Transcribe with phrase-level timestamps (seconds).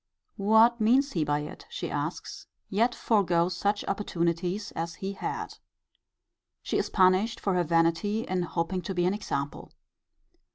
[0.37, 5.59] What means he by it, she asks, yet forego such opportunities as he had?
[6.63, 9.71] She is punished for her vanity in hoping to be an example.